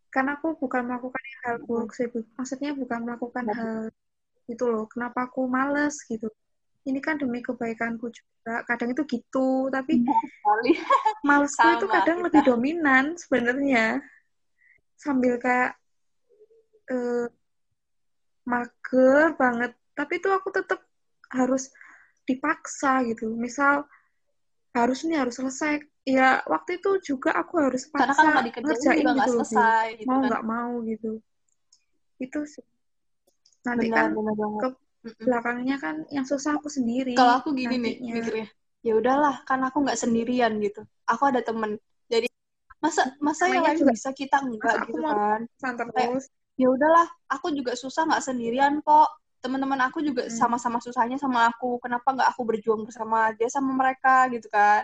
[0.09, 2.09] Karena aku bukan melakukan hal buruk sih.
[2.35, 3.55] Maksudnya bukan melakukan hmm.
[3.55, 3.73] hal
[4.49, 4.89] itu loh.
[4.89, 6.27] Kenapa aku males gitu.
[6.85, 8.65] Ini kan demi kebaikanku juga.
[8.65, 10.01] Kadang itu gitu, tapi
[11.27, 12.25] malesku itu kadang kita.
[12.25, 14.01] lebih dominan sebenarnya.
[14.97, 15.77] Sambil kayak
[16.89, 17.29] uh,
[18.49, 19.71] mager banget.
[19.93, 20.81] Tapi itu aku tetap
[21.29, 21.69] harus
[22.25, 23.29] dipaksa gitu.
[23.37, 23.85] Misal
[24.73, 25.85] harus nih harus selesai.
[26.07, 30.19] Ya waktu itu juga aku harus paksa Karena kan ngerjain juga gitu, selesai, gitu mau
[30.19, 30.27] kan.
[30.31, 30.51] nggak kan.
[30.51, 31.11] mau gitu.
[32.17, 32.65] Itu sih.
[33.67, 34.67] Nanti benar, kan benar ke
[35.23, 37.15] belakangnya kan yang susah aku sendiri.
[37.15, 37.99] Kalau aku gini nantinya.
[37.99, 38.47] nih mikirnya,
[38.83, 40.81] ya udahlah kan aku nggak sendirian gitu.
[41.07, 41.79] Aku ada temen.
[42.07, 42.27] Jadi
[42.79, 45.47] masa masa yang lain juga, bisa kita enggak gitu kan.
[45.95, 46.25] Kayak,
[46.59, 49.07] ya udahlah, aku juga susah nggak sendirian kok
[49.39, 50.35] teman-teman aku juga hmm.
[50.35, 54.83] sama-sama susahnya sama aku kenapa nggak aku berjuang bersama dia sama mereka gitu kan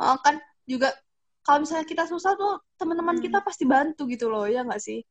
[0.00, 0.94] oh, kan juga
[1.42, 3.24] kalau misalnya kita susah tuh teman-teman hmm.
[3.26, 5.02] kita pasti bantu gitu loh ya nggak sih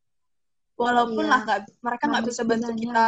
[0.80, 1.32] walaupun iya.
[1.32, 3.06] lah nggak mereka nggak bisa bantu kita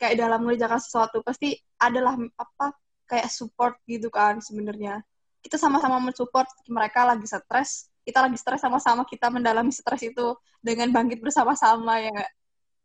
[0.00, 2.72] kayak dalam mengerjakan sesuatu pasti adalah apa
[3.04, 5.02] kayak support gitu kan sebenarnya
[5.42, 10.88] kita sama-sama mensupport mereka lagi stres kita lagi stres sama-sama kita mendalami stres itu dengan
[10.94, 12.30] bangkit bersama-sama ya gak?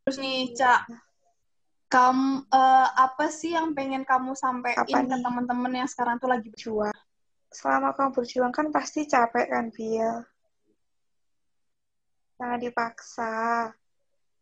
[0.03, 0.81] terus nih cak
[1.85, 6.91] kamu uh, apa sih yang pengen kamu sampaikan ke teman-teman yang sekarang tuh lagi berjuang?
[7.55, 10.27] Selama kamu berjuang kan pasti capek kan, Bill?
[12.35, 13.71] Jangan dipaksa.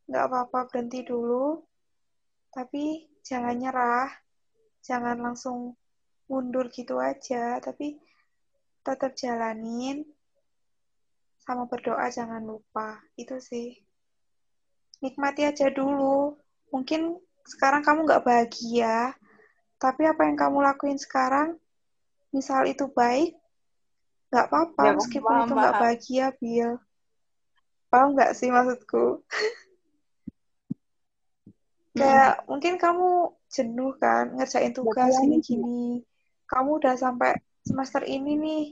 [0.09, 1.61] Nggak apa-apa berhenti dulu.
[2.49, 4.09] Tapi jangan nyerah.
[4.81, 5.77] Jangan langsung
[6.25, 7.61] mundur gitu aja.
[7.61, 8.01] Tapi
[8.81, 10.01] tetap jalanin.
[11.37, 12.97] Sama berdoa jangan lupa.
[13.13, 13.77] Itu sih.
[15.05, 16.33] Nikmati aja dulu.
[16.73, 19.11] Mungkin sekarang kamu nggak bahagia,
[19.75, 21.59] tapi apa yang kamu lakuin sekarang,
[22.33, 23.37] misal itu baik,
[24.33, 26.71] nggak apa-apa ya, meskipun paham, itu nggak bahagia, Bill.
[27.93, 29.21] Paham nggak sih maksudku?
[31.93, 32.45] Kayak hmm.
[32.49, 33.09] mungkin kamu
[33.53, 36.01] jenuh kan ngerjain tugas gini-gini.
[36.49, 38.63] Kamu udah sampai semester ini nih,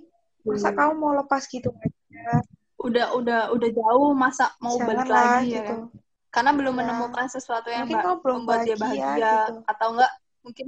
[0.41, 0.77] masa hmm.
[0.81, 2.41] kamu mau lepas gitu aja?
[2.81, 5.75] Udah udah udah jauh masa mau Janganlah, balik lagi ya gitu.
[5.85, 6.79] ya karena belum ya.
[6.81, 9.53] menemukan sesuatu yang belum membuat bahagia, dia bahagia gitu.
[9.67, 10.67] atau enggak mungkin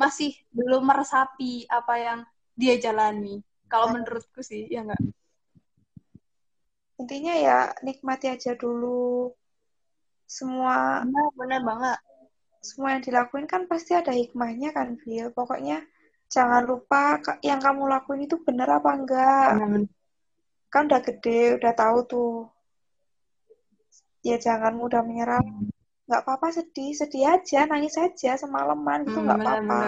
[0.00, 2.20] masih belum meresapi apa yang
[2.54, 3.42] dia jalani.
[3.68, 5.02] Kalau menurutku sih ya enggak
[6.98, 9.30] intinya ya nikmati aja dulu
[10.28, 11.98] semua benar benar banget.
[12.58, 15.78] semua yang dilakuin kan pasti ada hikmahnya kan Phil pokoknya
[16.26, 19.50] jangan lupa yang kamu lakuin itu benar apa enggak.
[19.56, 19.86] Benar.
[20.68, 22.34] kan udah gede udah tahu tuh.
[24.26, 25.40] Ya jangan mudah menyerah
[26.08, 29.78] nggak apa-apa sedih sedih aja nangis aja semalaman itu nggak hmm, apa-apa.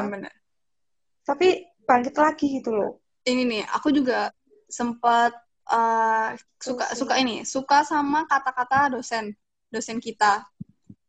[1.25, 2.93] tapi bangkit lagi gitu loh.
[3.25, 4.29] Ini nih aku juga
[4.69, 5.33] sempat
[5.73, 9.33] uh, suka suka ini suka sama kata-kata dosen
[9.73, 10.45] dosen kita.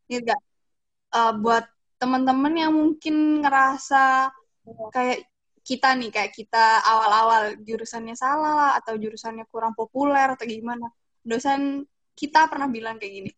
[0.07, 0.41] Ini enggak
[1.11, 1.67] uh, buat
[1.99, 4.31] teman-teman yang mungkin ngerasa
[4.95, 5.27] kayak
[5.61, 10.87] kita nih kayak kita awal-awal jurusannya salah lah atau jurusannya kurang populer atau gimana.
[11.19, 11.83] Dosen
[12.15, 13.31] kita pernah bilang kayak gini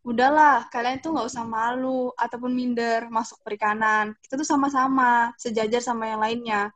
[0.00, 4.16] udahlah kalian tuh nggak usah malu ataupun minder masuk perikanan.
[4.24, 6.72] Kita tuh sama-sama sejajar sama yang lainnya.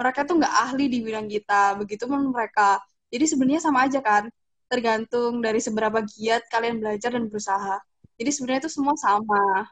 [0.00, 2.80] Mereka tuh nggak ahli di bidang kita begitu pun mereka.
[3.12, 4.32] Jadi sebenarnya sama aja kan
[4.72, 7.76] tergantung dari seberapa giat kalian belajar dan berusaha.
[8.16, 9.68] Jadi sebenarnya itu semua sama.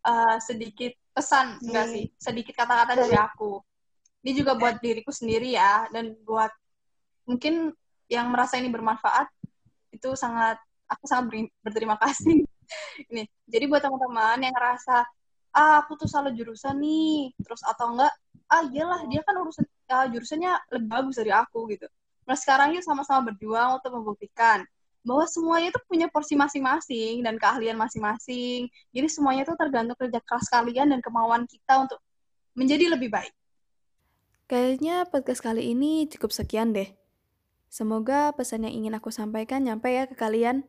[0.00, 1.92] Uh, sedikit pesan enggak hmm.
[1.92, 2.04] sih?
[2.16, 3.60] Sedikit kata-kata dari aku.
[4.24, 6.48] Ini juga buat diriku sendiri ya dan buat
[7.28, 7.76] mungkin
[8.08, 9.28] yang merasa ini bermanfaat
[9.92, 10.56] itu sangat
[10.90, 12.42] aku sangat berterima kasih
[13.14, 15.06] ini jadi buat teman-teman yang ngerasa
[15.54, 18.12] ah aku tuh salah jurusan nih terus atau enggak
[18.50, 21.86] ah iyalah dia kan urusan uh, jurusannya lebih bagus dari aku gitu
[22.26, 24.62] nah sekarang yuk sama-sama berjuang untuk membuktikan
[25.00, 28.68] bahwa semuanya itu punya porsi masing-masing dan keahlian masing-masing.
[28.92, 32.00] Jadi semuanya itu tergantung kerja keras kalian dan kemauan kita untuk
[32.52, 33.32] menjadi lebih baik.
[34.50, 36.90] Kayaknya podcast kali ini cukup sekian deh.
[37.70, 40.66] Semoga pesan yang ingin aku sampaikan nyampe ya ke kalian.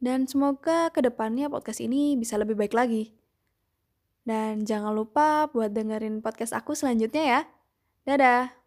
[0.00, 3.12] Dan semoga ke depannya podcast ini bisa lebih baik lagi.
[4.24, 7.40] Dan jangan lupa buat dengerin podcast aku selanjutnya ya.
[8.08, 8.59] Dadah!